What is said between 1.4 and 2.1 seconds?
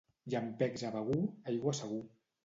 aigua segur.